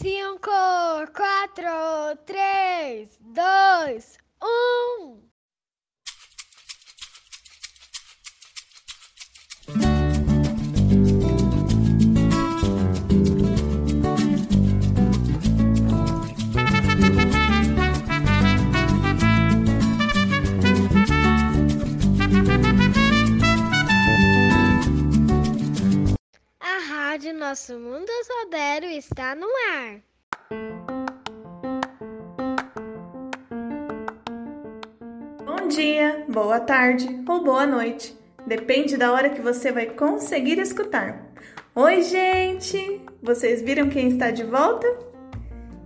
[0.00, 0.48] Cinco,
[1.12, 5.27] quatro, três, dois, um.
[27.18, 30.00] Rádio Nosso Mundo Sodero está no ar.
[35.44, 38.16] Bom dia, boa tarde ou boa noite.
[38.46, 41.26] Depende da hora que você vai conseguir escutar.
[41.74, 43.04] Oi, gente!
[43.20, 44.86] Vocês viram quem está de volta?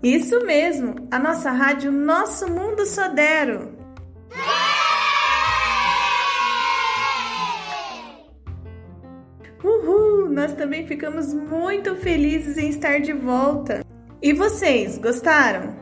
[0.03, 3.75] Isso mesmo, a nossa rádio Nosso Mundo Sodero.
[10.43, 13.85] Nós também ficamos muito felizes em estar de volta.
[14.21, 15.73] E vocês, gostaram?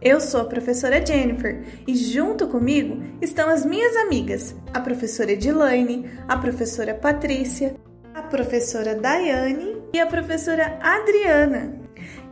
[0.00, 6.08] Eu sou a professora Jennifer e junto comigo estão as minhas amigas, a professora Edilaine,
[6.28, 7.74] a professora Patrícia,
[8.14, 11.74] a professora Daiane e a professora Adriana.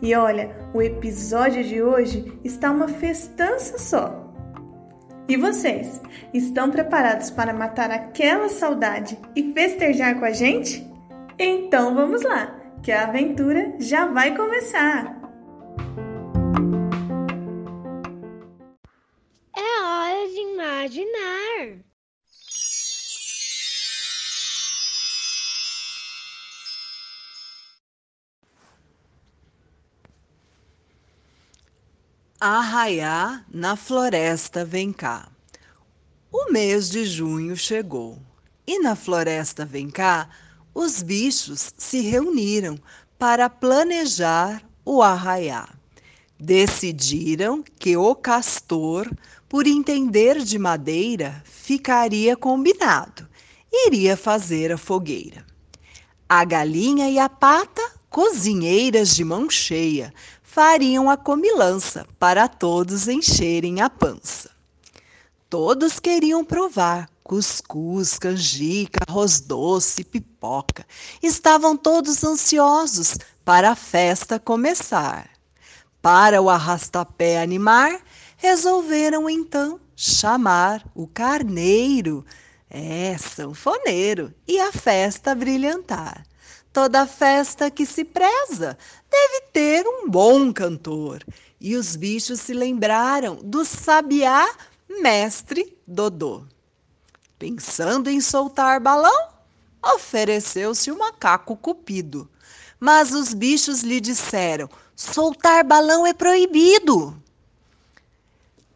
[0.01, 4.33] E olha, o episódio de hoje está uma festança só.
[5.29, 6.01] E vocês,
[6.33, 10.94] estão preparados para matar aquela saudade e festejar com a gente?
[11.39, 15.21] Então vamos lá, que a aventura já vai começar!
[19.57, 21.79] É hora de imaginar.
[32.41, 35.29] Arraiá na floresta vem cá.
[36.31, 38.19] O mês de junho chegou
[38.67, 40.29] e na floresta vem cá
[40.75, 42.77] os bichos se reuniram
[43.19, 45.69] para planejar o arraiá.
[46.39, 49.09] Decidiram que o castor,
[49.49, 53.27] por entender de madeira, ficaria combinado,
[53.73, 55.47] iria fazer a fogueira.
[56.29, 60.13] A galinha e a pata, cozinheiras de mão cheia,
[60.43, 64.51] fariam a comilança para todos encherem a pança.
[65.49, 70.87] Todos queriam provar cuscuz, canjica, arroz doce, pipoca.
[71.23, 75.31] Estavam todos ansiosos para a festa começar.
[76.03, 77.99] Para o arrastapé animar,
[78.37, 82.27] resolveram então chamar o carneiro,
[82.69, 86.27] é, sanfoneiro, e a festa brilhantar.
[86.75, 88.77] Toda festa que se preza
[89.11, 91.25] deve ter um bom cantor.
[91.59, 94.47] E os bichos se lembraram do sabiá
[95.01, 96.54] mestre Dodô.
[97.45, 99.29] Pensando em soltar balão,
[99.85, 102.27] ofereceu-se o macaco cupido.
[102.81, 104.67] Mas os bichos lhe disseram:
[104.97, 107.15] soltar balão é proibido.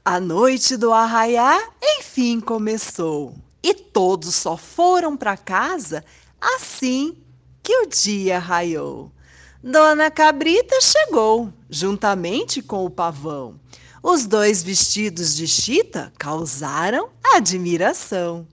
[0.04, 6.04] A noite do arraiá enfim começou e todos só foram para casa
[6.38, 7.16] assim
[7.62, 9.10] que o dia raiou.
[9.64, 13.58] Dona Cabrita chegou, juntamente com o pavão.
[14.02, 18.46] Os dois vestidos de chita causaram admiração.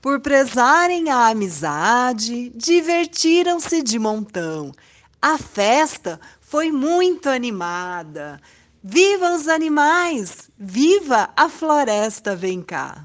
[0.00, 4.72] Por prezarem a amizade, divertiram-se de montão.
[5.20, 8.40] A festa foi muito animada.
[8.82, 10.50] Viva os animais!
[10.58, 13.04] Viva a floresta vem cá!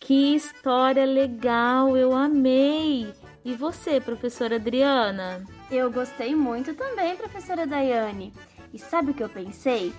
[0.00, 3.12] Que história legal, eu amei!
[3.44, 5.44] E você, professora Adriana?
[5.70, 8.32] Eu gostei muito também, professora Daiane.
[8.72, 9.92] E sabe o que eu pensei?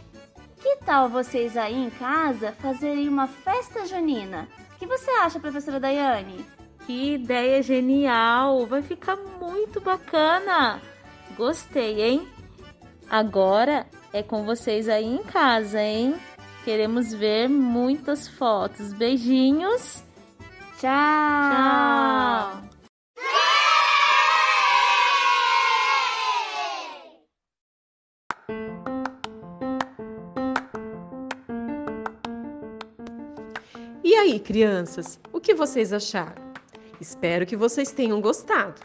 [0.63, 4.47] Que tal vocês aí em casa fazerem uma festa junina?
[4.74, 6.46] O que você acha, professora Daiane?
[6.85, 8.66] Que ideia genial!
[8.66, 10.81] Vai ficar muito bacana!
[11.35, 12.28] Gostei, hein?
[13.09, 16.16] Agora é com vocês aí em casa, hein?
[16.63, 18.94] Queremos ver muitas fotos.
[18.94, 20.01] Beijinhos.
[20.80, 20.90] Tchau!
[20.90, 22.72] Tchau.
[34.03, 36.44] E aí, crianças, o que vocês acharam?
[37.00, 38.81] Espero que vocês tenham gostado.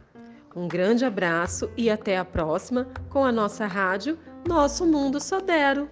[0.55, 4.17] Um grande abraço e até a próxima com a nossa rádio
[4.47, 5.89] Nosso Mundo Sodero.